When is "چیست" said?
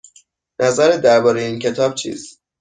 1.95-2.41